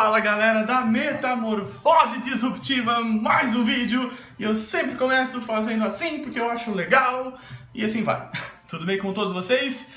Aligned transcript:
Fala 0.00 0.18
galera 0.18 0.64
da 0.64 0.80
Metamorfose 0.80 2.22
Disruptiva, 2.22 3.02
mais 3.02 3.54
um 3.54 3.62
vídeo 3.62 4.10
e 4.38 4.44
eu 4.44 4.54
sempre 4.54 4.96
começo 4.96 5.42
fazendo 5.42 5.84
assim 5.84 6.22
porque 6.22 6.40
eu 6.40 6.48
acho 6.48 6.72
legal 6.72 7.34
e 7.74 7.84
assim 7.84 8.02
vai. 8.02 8.30
Tudo 8.66 8.86
bem 8.86 8.96
com 8.96 9.12
todos 9.12 9.30
vocês? 9.30 9.92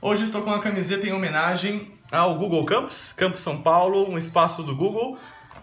Hoje 0.00 0.24
estou 0.24 0.40
com 0.40 0.48
uma 0.48 0.58
camiseta 0.58 1.06
em 1.06 1.12
homenagem 1.12 1.92
ao 2.10 2.38
Google 2.38 2.64
Campus, 2.64 3.12
Campus 3.12 3.42
São 3.42 3.60
Paulo, 3.60 4.08
um 4.08 4.16
espaço 4.16 4.62
do 4.62 4.74
Google 4.74 5.18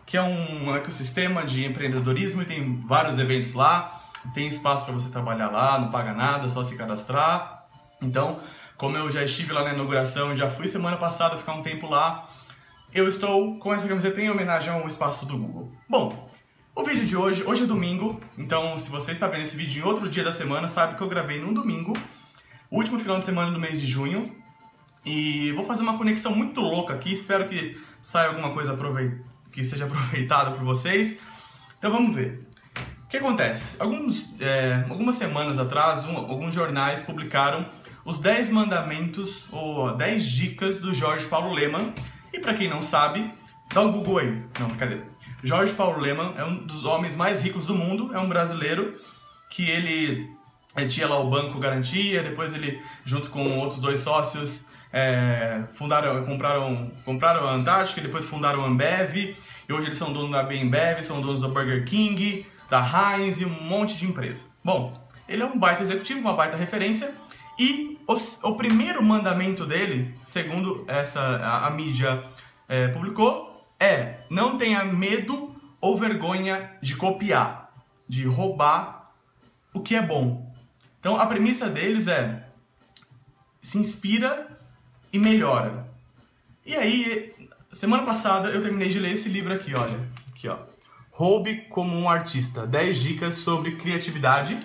que 0.06 0.16
é 0.16 0.22
um 0.22 0.76
ecossistema 0.76 1.44
de 1.44 1.66
empreendedorismo 1.66 2.44
e 2.44 2.46
tem 2.46 2.86
vários 2.86 3.18
eventos 3.18 3.54
lá, 3.56 4.04
tem 4.36 4.48
espaço 4.48 4.86
para 4.86 4.94
você 4.94 5.10
trabalhar 5.10 5.50
lá, 5.50 5.80
não 5.80 5.90
paga 5.90 6.14
nada, 6.14 6.48
só 6.48 6.62
se 6.62 6.78
cadastrar. 6.78 7.66
Então, 8.00 8.40
como 8.78 8.96
eu 8.96 9.10
já 9.10 9.24
estive 9.24 9.52
lá 9.52 9.64
na 9.64 9.74
inauguração, 9.74 10.36
já 10.36 10.48
fui 10.48 10.68
semana 10.68 10.98
passada 10.98 11.38
ficar 11.38 11.54
um 11.54 11.64
tempo 11.64 11.90
lá, 11.90 12.30
eu 12.94 13.08
estou 13.08 13.60
com 13.60 13.74
essa 13.74 13.88
camiseta 13.88 14.20
em 14.22 14.30
homenagem 14.30 14.74
ao 14.74 14.88
espaço 14.88 15.26
do 15.26 15.38
Google. 15.38 15.72
Bom, 15.88 16.30
o 16.76 16.84
vídeo 16.84 17.06
de 17.06 17.16
hoje, 17.16 17.44
hoje 17.44 17.64
é 17.64 17.68
domingo, 17.68 18.20
então 18.38 18.78
se 18.78 18.90
você 18.90 19.12
está 19.12 19.28
vendo 19.28 19.44
esse 19.44 19.56
vídeo 19.56 19.82
em 19.82 19.86
outro 19.86 20.10
dia 20.10 20.24
da 20.24 20.32
semana, 20.32 20.68
sabe 20.68 20.96
que 20.96 21.02
eu 21.02 21.08
gravei 21.08 21.40
num 21.40 21.54
domingo, 21.54 21.94
último 22.72 23.00
final 23.00 23.20
de 23.20 23.26
semana 23.26 23.52
do 23.52 23.60
mês 23.60 23.80
de 23.80 23.88
junho, 23.88 24.36
e 25.06 25.52
vou 25.54 25.66
fazer 25.66 25.84
uma 25.84 25.98
conexão 25.98 26.36
muito 26.36 26.62
louca 26.62 26.94
aqui, 26.94 27.12
espero 27.12 27.48
que 27.48 27.80
saia 28.02 28.30
alguma 28.30 28.52
coisa 28.52 28.78
que 29.52 29.64
seja 29.64 29.86
aproveitada 29.86 30.52
por 30.52 30.64
vocês. 30.64 31.20
Então 31.78 31.92
vamos 31.92 32.16
ver. 32.16 32.48
O 33.06 33.08
que 33.10 33.18
acontece? 33.18 33.76
Alguns, 33.80 34.34
é, 34.40 34.86
algumas 34.90 35.16
semanas 35.16 35.58
atrás, 35.58 36.06
um, 36.06 36.16
alguns 36.16 36.54
jornais 36.54 37.02
publicaram 37.02 37.68
os 38.06 38.20
10 38.20 38.52
mandamentos 38.52 39.48
ou 39.52 39.96
10 39.96 40.24
dicas 40.26 40.80
do 40.80 40.94
Jorge 40.94 41.26
Paulo 41.26 41.54
Leman, 41.54 41.94
e 42.34 42.40
para 42.40 42.54
quem 42.54 42.70
não 42.70 42.82
sabe, 42.82 43.32
dá 43.74 43.82
um 43.82 43.92
Google 43.92 44.20
aí. 44.20 44.44
Não, 44.60 44.68
brincadeira. 44.68 45.06
Jorge 45.44 45.74
Paulo 45.74 46.00
Leman 46.00 46.34
é 46.38 46.44
um 46.44 46.66
dos 46.66 46.86
homens 46.86 47.16
mais 47.16 47.42
ricos 47.44 47.66
do 47.66 47.76
mundo, 47.76 48.14
é 48.14 48.20
um 48.20 48.28
brasileiro 48.28 49.00
que 49.50 49.70
ele, 49.70 50.30
ele 50.76 50.88
tinha 50.88 51.08
lá 51.08 51.18
o 51.20 51.30
Banco 51.30 51.60
Garantia, 51.60 52.24
depois 52.24 52.54
ele, 52.54 52.82
junto 53.06 53.30
com 53.30 53.58
outros 53.58 53.80
dois 53.80 54.00
sócios, 54.00 54.68
é, 54.92 55.64
fundaram, 55.74 56.24
compraram, 56.26 56.92
compraram 57.06 57.48
a 57.48 57.54
Antártica, 57.54 58.02
depois 58.02 58.26
fundaram 58.26 58.64
a 58.64 58.68
Ambev, 58.68 59.16
e 59.16 59.74
hoje 59.74 59.88
eles 59.88 59.98
são 59.98 60.12
donos 60.12 60.32
da 60.32 60.44
Bembev, 60.44 61.02
são 61.04 61.22
donos 61.22 61.42
da 61.42 61.48
Burger 61.48 61.86
King, 61.86 62.46
da 62.70 62.80
Heinz 63.18 63.40
e 63.40 63.46
um 63.46 63.50
monte 63.50 63.98
de 63.98 64.06
empresa. 64.06 64.46
Bom, 64.64 64.94
ele 65.28 65.44
é 65.44 65.46
um 65.46 65.58
baita 65.58 65.84
executivo, 65.84 66.20
uma 66.20 66.34
baita 66.34 66.58
referência, 66.58 67.14
e 67.60 68.00
o, 68.08 68.14
o 68.50 68.56
primeiro 68.56 69.04
mandamento 69.04 69.66
dele, 69.66 70.16
segundo 70.24 70.86
essa 70.88 71.20
a, 71.20 71.68
a 71.68 71.70
mídia 71.70 72.24
é, 72.70 72.88
publicou, 72.88 73.68
é 73.78 74.22
não 74.30 74.58
tenha 74.58 74.86
medo 74.86 75.54
ou 75.82 75.98
vergonha 75.98 76.72
de 76.82 76.96
copiar, 76.96 77.74
de 78.08 78.26
roubar 78.26 79.12
o 79.74 79.82
que 79.82 79.94
é 79.94 80.02
bom. 80.02 80.50
Então 81.02 81.20
a 81.20 81.26
premissa 81.26 81.70
deles 81.70 82.08
é 82.08 82.48
se 83.62 83.78
inspira 83.78 84.58
e 85.12 85.20
melhora. 85.20 85.86
E 86.66 86.76
aí, 86.76 87.34
semana 87.74 88.04
passada 88.04 88.50
eu 88.50 88.62
terminei 88.62 88.88
de 88.88 89.00
ler 89.00 89.12
esse 89.12 89.28
livro 89.28 89.54
aqui, 89.54 89.76
olha, 89.76 90.00
aqui 90.30 90.48
ó. 90.48 90.58
Roube 91.12 91.66
como 91.70 91.98
um 91.98 92.10
artista, 92.10 92.66
10 92.66 93.00
dicas 93.00 93.36
sobre 93.36 93.76
criatividade 93.76 94.58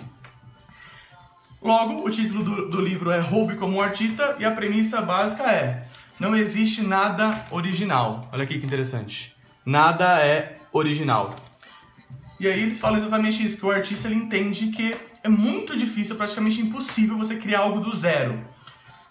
Logo, 1.65 2.05
o 2.05 2.09
título 2.11 2.43
do, 2.43 2.69
do 2.69 2.79
livro 2.79 3.09
é 3.09 3.19
Roube 3.19 3.55
como 3.55 3.77
um 3.77 3.81
Artista 3.81 4.35
e 4.37 4.45
a 4.45 4.51
premissa 4.51 5.01
básica 5.01 5.51
é: 5.51 5.87
não 6.19 6.35
existe 6.35 6.83
nada 6.83 7.43
original. 7.49 8.29
Olha 8.31 8.43
aqui 8.43 8.59
que 8.59 8.67
interessante. 8.67 9.35
Nada 9.65 10.23
é 10.23 10.59
original. 10.71 11.35
E 12.39 12.45
aí 12.47 12.61
eles 12.61 12.79
falam 12.79 12.99
exatamente 12.99 13.43
isso, 13.43 13.57
que 13.57 13.65
o 13.65 13.71
artista 13.71 14.07
ele 14.07 14.13
entende 14.13 14.67
que 14.67 14.95
é 15.23 15.27
muito 15.27 15.75
difícil, 15.75 16.15
praticamente 16.15 16.61
impossível 16.61 17.17
você 17.17 17.37
criar 17.37 17.61
algo 17.61 17.79
do 17.79 17.95
zero. 17.95 18.39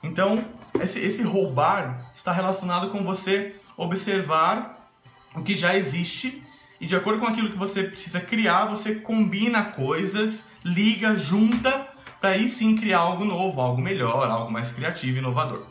Então, 0.01 0.45
esse, 0.81 1.01
esse 1.01 1.25
roubar 1.25 2.13
está 2.15 2.31
relacionado 2.31 2.89
com 2.91 3.03
você 3.03 3.57
observar 3.77 4.93
o 5.35 5.43
que 5.43 5.57
já 5.57 5.77
existe 5.77 6.41
e 6.81 6.87
de 6.87 6.95
acordo 6.95 7.19
com 7.19 7.27
aquilo 7.27 7.51
que 7.51 7.59
você 7.59 7.83
precisa 7.83 8.21
criar, 8.21 8.67
você 8.67 8.95
combina 8.95 9.65
coisas, 9.65 10.47
liga, 10.65 11.17
junta 11.17 11.93
para 12.25 12.33
aí 12.33 12.49
sim 12.49 12.75
criar 12.75 13.01
algo 13.01 13.23
novo, 13.23 13.61
algo 13.61 13.83
melhor, 13.83 14.31
algo 14.31 14.51
mais 14.51 14.73
criativo 14.73 15.17
e 15.17 15.19
inovador. 15.19 15.67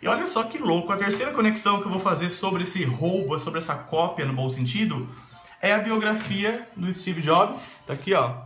E 0.00 0.08
olha 0.08 0.26
só 0.26 0.44
que 0.44 0.56
louco, 0.56 0.90
a 0.90 0.96
terceira 0.96 1.30
conexão 1.34 1.78
que 1.78 1.86
eu 1.86 1.90
vou 1.90 2.00
fazer 2.00 2.30
sobre 2.30 2.62
esse 2.62 2.82
roubo, 2.86 3.38
sobre 3.38 3.58
essa 3.58 3.74
cópia 3.74 4.24
no 4.24 4.32
bom 4.32 4.48
sentido, 4.48 5.14
é 5.60 5.74
a 5.74 5.78
biografia 5.78 6.66
do 6.74 6.90
Steve 6.94 7.20
Jobs, 7.20 7.84
tá 7.86 7.92
aqui 7.92 8.14
ó. 8.14 8.44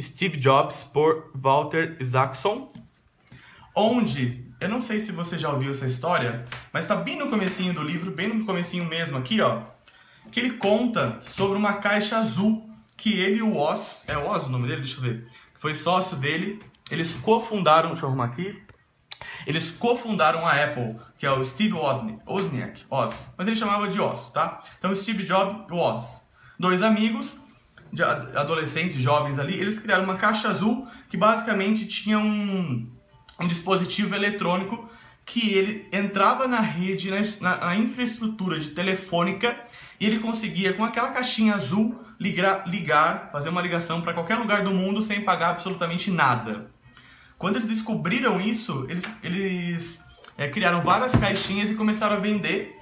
Steve 0.00 0.38
Jobs 0.38 0.84
por 0.84 1.30
Walter 1.34 1.98
Isaacson, 2.00 2.72
onde, 3.74 4.42
eu 4.58 4.70
não 4.70 4.80
sei 4.80 4.98
se 4.98 5.12
você 5.12 5.36
já 5.36 5.50
ouviu 5.50 5.72
essa 5.72 5.86
história, 5.86 6.46
mas 6.72 6.84
está 6.84 6.96
bem 6.96 7.18
no 7.18 7.28
comecinho 7.28 7.74
do 7.74 7.82
livro, 7.82 8.10
bem 8.10 8.28
no 8.28 8.46
comecinho 8.46 8.86
mesmo 8.86 9.18
aqui, 9.18 9.42
ó, 9.42 9.64
que 10.32 10.40
ele 10.40 10.52
conta 10.52 11.18
sobre 11.20 11.58
uma 11.58 11.74
caixa 11.74 12.16
azul 12.16 12.65
que 12.96 13.18
ele 13.18 13.38
e 13.38 13.42
o 13.42 13.56
Oz, 13.56 14.04
é 14.08 14.16
Oz 14.16 14.44
o 14.44 14.50
nome 14.50 14.66
dele? 14.68 14.82
Deixa 14.82 14.98
eu 14.98 15.02
ver. 15.02 15.26
Foi 15.58 15.74
sócio 15.74 16.16
dele. 16.16 16.58
Eles 16.90 17.14
cofundaram, 17.14 17.90
deixa 17.90 18.04
eu 18.04 18.08
arrumar 18.08 18.26
aqui. 18.26 18.62
Eles 19.46 19.70
cofundaram 19.70 20.46
a 20.46 20.52
Apple, 20.52 20.96
que 21.18 21.26
é 21.26 21.30
o 21.30 21.42
Steve 21.44 21.74
Wozniak, 21.74 22.84
Oz, 22.90 23.34
mas 23.36 23.46
ele 23.46 23.56
chamava 23.56 23.88
de 23.88 24.00
Oz, 24.00 24.30
tá? 24.30 24.62
Então 24.78 24.94
Steve 24.94 25.24
Jobs 25.24 25.66
e 25.68 25.72
Oz, 25.72 26.28
dois 26.58 26.82
amigos, 26.82 27.40
adolescentes, 28.34 29.00
jovens 29.00 29.38
ali, 29.38 29.58
eles 29.58 29.78
criaram 29.78 30.04
uma 30.04 30.16
caixa 30.16 30.48
azul 30.48 30.86
que 31.08 31.16
basicamente 31.16 31.86
tinha 31.86 32.18
um, 32.18 32.90
um 33.40 33.46
dispositivo 33.46 34.14
eletrônico 34.14 34.88
que 35.26 35.52
ele 35.52 35.88
entrava 35.92 36.46
na 36.46 36.60
rede, 36.60 37.10
na, 37.40 37.56
na 37.58 37.76
infraestrutura 37.76 38.60
de 38.60 38.70
telefônica 38.70 39.58
e 39.98 40.06
ele 40.06 40.20
conseguia 40.20 40.72
com 40.72 40.84
aquela 40.84 41.10
caixinha 41.10 41.54
azul 41.54 42.00
ligar, 42.18 42.66
ligar 42.68 43.30
fazer 43.32 43.48
uma 43.48 43.60
ligação 43.60 44.00
para 44.00 44.14
qualquer 44.14 44.36
lugar 44.36 44.62
do 44.62 44.70
mundo 44.70 45.02
sem 45.02 45.22
pagar 45.22 45.50
absolutamente 45.50 46.12
nada. 46.12 46.70
Quando 47.36 47.56
eles 47.56 47.68
descobriram 47.68 48.40
isso, 48.40 48.86
eles, 48.88 49.04
eles 49.22 50.04
é, 50.38 50.48
criaram 50.48 50.80
várias 50.80 51.14
caixinhas 51.16 51.70
e 51.70 51.74
começaram 51.74 52.16
a 52.16 52.20
vender. 52.20 52.78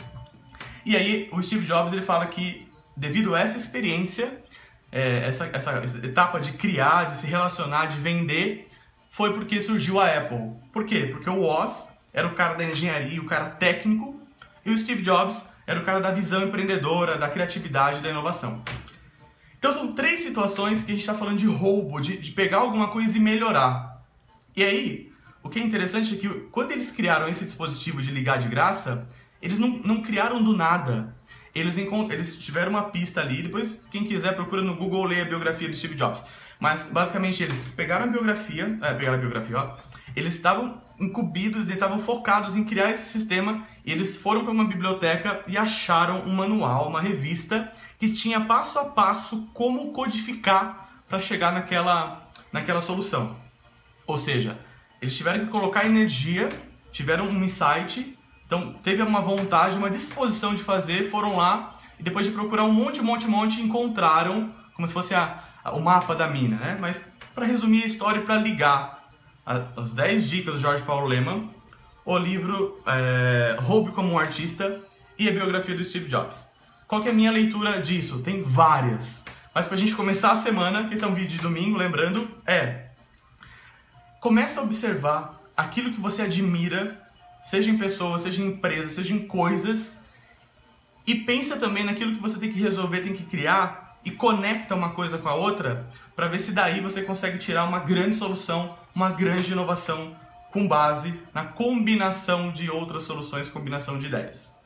E 0.85 0.95
aí 0.95 1.29
o 1.33 1.43
Steve 1.43 1.65
Jobs 1.65 1.95
ele 1.95 2.03
fala 2.03 2.27
que 2.27 2.69
devido 2.95 3.35
a 3.35 3.41
essa 3.41 3.57
experiência, 3.57 4.45
é, 4.93 5.27
essa, 5.27 5.47
essa 5.47 5.79
etapa 6.05 6.39
de 6.39 6.53
criar, 6.53 7.05
de 7.05 7.15
se 7.15 7.27
relacionar, 7.27 7.87
de 7.87 7.99
vender, 7.99 8.69
foi 9.11 9.33
porque 9.33 9.63
surgiu 9.63 9.99
a 9.99 10.07
Apple. 10.07 10.53
Por 10.73 10.85
quê? 10.85 11.09
Porque 11.11 11.31
o 11.31 11.43
Oz 11.43 11.94
era 12.15 12.29
o 12.29 12.35
cara 12.35 12.55
da 12.55 12.65
engenharia, 12.65 13.21
o 13.21 13.27
cara 13.27 13.47
técnico, 13.47 14.19
e 14.65 14.71
o 14.71 14.79
Steve 14.79 15.03
Jobs 15.03 15.49
era 15.67 15.81
o 15.81 15.85
cara 15.85 16.01
da 16.01 16.13
visão 16.13 16.45
empreendedora, 16.45 17.19
da 17.19 17.29
criatividade, 17.29 18.01
da 18.01 18.09
inovação. 18.09 18.63
Então 19.59 19.73
são 19.73 19.93
três 19.93 20.21
situações 20.21 20.83
que 20.83 20.93
a 20.93 20.95
gente 20.95 21.01
está 21.01 21.15
falando 21.15 21.39
de 21.39 21.47
roubo, 21.47 22.01
de, 22.01 22.17
de 22.17 22.31
pegar 22.31 22.59
alguma 22.59 22.89
coisa 22.89 23.17
e 23.19 23.21
melhorar. 23.21 24.03
E 24.55 24.63
aí, 24.63 25.13
o 25.43 25.49
que 25.49 25.59
é 25.59 25.63
interessante 25.63 26.15
é 26.15 26.19
que 26.19 26.29
quando 26.53 26.73
eles 26.73 26.93
criaram 26.93 27.29
esse 27.29 27.45
dispositivo 27.45 28.01
de 28.01 28.11
ligar 28.11 28.39
de 28.39 28.47
graça, 28.47 29.09
eles 29.43 29.59
não, 29.59 29.69
não 29.85 30.03
criaram 30.03 30.43
do 30.43 30.57
nada. 30.57 31.15
Eles, 31.55 31.77
eles 31.77 32.37
tiveram 32.37 32.71
uma 32.71 32.85
pista 32.85 33.21
ali, 33.21 33.43
depois 33.43 33.89
quem 33.91 34.05
quiser 34.05 34.35
procura 34.35 34.63
no 34.63 34.77
Google 34.77 35.05
ler 35.05 35.23
a 35.23 35.25
biografia 35.25 35.69
de 35.69 35.77
Steve 35.77 35.95
Jobs. 35.95 36.25
Mas 36.61 36.89
basicamente 36.91 37.43
eles 37.43 37.65
pegaram 37.77 38.05
a 38.05 38.09
biografia, 38.09 38.79
é, 38.83 38.95
pegaram 38.95 39.19
a 39.19 39.21
biografia, 39.21 39.59
ó, 39.59 39.77
eles 40.15 40.35
estavam 40.35 40.83
incumbidos, 40.99 41.65
eles 41.65 41.75
estavam 41.75 41.99
focados 41.99 42.57
em 42.57 42.65
criar 42.65 42.91
esse 42.91 43.07
sistema 43.07 43.67
e 43.85 43.93
eles 43.93 44.17
foram 44.17 44.45
para 44.45 44.53
uma 44.53 44.65
biblioteca 44.65 45.43
e 45.47 45.59
acharam 45.59 46.23
um 46.25 46.35
manual, 46.35 46.89
uma 46.89 47.01
revista 47.01 47.73
que 47.99 48.11
tinha 48.13 48.41
passo 48.41 48.79
a 48.79 48.85
passo 48.87 49.49
como 49.53 49.93
codificar 49.93 51.03
para 51.09 51.21
chegar 51.21 51.53
naquela, 51.53 52.29
naquela 52.53 52.81
solução. 52.81 53.37
Ou 54.07 54.19
seja, 54.19 54.59
eles 55.01 55.17
tiveram 55.17 55.41
que 55.45 55.51
colocar 55.51 55.85
energia, 55.85 56.49
tiveram 56.93 57.27
um 57.27 57.45
insight, 57.45 58.17
então 58.47 58.75
teve 58.83 59.03
uma 59.03 59.21
vontade, 59.21 59.77
uma 59.77 59.91
disposição 59.91 60.55
de 60.55 60.63
fazer, 60.63 61.11
foram 61.11 61.37
lá 61.37 61.75
e 61.99 62.03
depois 62.03 62.27
de 62.27 62.33
procurar 62.33 62.65
um 62.65 62.73
monte, 62.73 63.01
um 63.01 63.05
monte, 63.05 63.27
um 63.27 63.31
monte, 63.31 63.61
encontraram 63.61 64.53
como 64.75 64.87
se 64.87 64.95
fosse 64.95 65.15
a, 65.15 65.45
a, 65.63 65.73
o 65.73 65.83
mapa 65.83 66.15
da 66.15 66.29
mina, 66.29 66.57
né? 66.57 66.77
Mas 66.81 67.11
para 67.35 67.47
resumir 67.47 67.83
a 67.83 67.87
história 67.87 68.21
e 68.21 68.25
para 68.25 68.37
ligar 68.37 69.04
as 69.45 69.93
10 69.93 70.29
dicas 70.29 70.55
do 70.55 70.61
Jorge 70.61 70.83
Paulo 70.83 71.07
Leman, 71.07 71.49
o 72.05 72.17
livro 72.19 72.81
é, 72.87 73.57
Roube 73.61 73.93
como 73.93 74.13
um 74.13 74.19
Artista 74.19 74.81
e 75.19 75.29
a 75.29 75.33
biografia 75.33 75.75
do 75.75 75.85
Steve 75.85 76.09
Jobs. 76.09 76.53
Qual 76.87 77.03
que 77.03 77.09
é 77.09 77.11
a 77.11 77.15
minha 77.15 77.31
leitura 77.31 77.81
disso? 77.81 78.21
Tem 78.21 78.43
várias. 78.43 79.25
Mas 79.55 79.67
pra 79.67 79.77
gente 79.77 79.95
começar 79.95 80.33
a 80.33 80.37
semana, 80.37 80.89
que 80.89 80.95
esse 80.95 81.05
é 81.05 81.07
um 81.07 81.15
vídeo 81.15 81.37
de 81.37 81.39
domingo, 81.39 81.77
lembrando, 81.77 82.29
é... 82.47 82.89
Começa 84.21 84.61
a 84.61 84.65
observar 84.65 85.41
aquilo 85.57 85.93
que 85.93 86.01
você 86.01 86.23
admira, 86.23 87.01
seja 87.43 87.71
em 87.71 87.79
pessoas, 87.79 88.23
seja 88.23 88.43
em 88.43 88.49
empresas, 88.49 88.95
seja 88.95 89.15
em 89.15 89.27
coisas, 89.27 90.03
E 91.07 91.15
pensa 91.15 91.59
também 91.59 91.85
naquilo 91.85 92.15
que 92.15 92.23
você 92.23 92.39
tem 92.39 92.51
que 92.51 92.59
resolver, 92.59 93.03
tem 93.03 93.13
que 93.13 93.25
criar 93.25 93.94
e 94.05 94.11
conecta 94.11 94.75
uma 94.75 94.91
coisa 94.91 95.19
com 95.19 95.29
a 95.29 95.35
outra 95.35 95.89
para 96.15 96.29
ver 96.29 96.39
se 96.39 96.53
daí 96.53 96.81
você 96.81 97.03
consegue 97.03 97.39
tirar 97.39 97.65
uma 97.65 97.81
grande 97.81 98.15
solução, 98.15 98.77
uma 98.95 99.11
grande 99.11 99.53
inovação 99.53 100.17
com 100.53 100.69
base 100.69 101.21
na 101.33 101.45
combinação 101.45 102.53
de 102.53 102.71
outras 102.71 103.03
soluções, 103.03 103.49
combinação 103.49 103.99
de 103.99 104.07
ideias. 104.07 104.59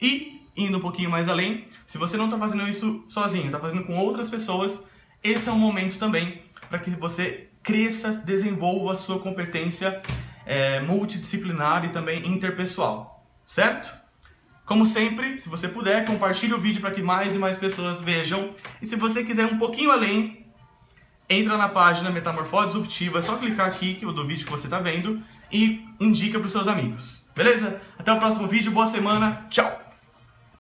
E 0.00 0.40
indo 0.56 0.78
um 0.78 0.80
pouquinho 0.80 1.10
mais 1.10 1.28
além, 1.28 1.66
se 1.86 1.98
você 1.98 2.16
não 2.16 2.26
está 2.26 2.38
fazendo 2.38 2.68
isso 2.68 3.04
sozinho, 3.08 3.46
está 3.46 3.58
fazendo 3.58 3.84
com 3.84 3.96
outras 3.96 4.28
pessoas, 4.28 4.86
esse 5.22 5.48
é 5.48 5.52
um 5.52 5.58
momento 5.58 5.98
também 5.98 6.42
para 6.68 6.78
que 6.78 6.90
você 6.90 7.48
cresça, 7.62 8.12
desenvolva 8.12 8.92
a 8.92 8.96
sua 8.96 9.20
competência 9.20 10.02
é, 10.44 10.80
multidisciplinar 10.80 11.84
e 11.84 11.90
também 11.90 12.26
interpessoal, 12.26 13.24
certo? 13.46 14.01
Como 14.64 14.86
sempre, 14.86 15.40
se 15.40 15.48
você 15.48 15.68
puder, 15.68 16.04
compartilhe 16.04 16.54
o 16.54 16.58
vídeo 16.58 16.80
para 16.80 16.92
que 16.92 17.02
mais 17.02 17.34
e 17.34 17.38
mais 17.38 17.58
pessoas 17.58 18.00
vejam. 18.00 18.50
E 18.80 18.86
se 18.86 18.96
você 18.96 19.24
quiser 19.24 19.46
um 19.46 19.58
pouquinho 19.58 19.90
além, 19.90 20.46
entra 21.28 21.56
na 21.56 21.68
página 21.68 22.10
Metamorfose 22.10 22.66
Disruptiva, 22.68 23.18
é 23.18 23.22
só 23.22 23.36
clicar 23.36 23.66
aqui 23.66 23.94
do 23.94 24.26
vídeo 24.26 24.44
que 24.44 24.50
você 24.50 24.66
está 24.66 24.80
vendo 24.80 25.22
e 25.50 25.84
indica 25.98 26.38
para 26.38 26.46
os 26.46 26.52
seus 26.52 26.68
amigos. 26.68 27.26
Beleza? 27.34 27.80
Até 27.98 28.12
o 28.12 28.18
próximo 28.18 28.46
vídeo, 28.46 28.70
boa 28.72 28.86
semana, 28.86 29.46
tchau! 29.50 29.81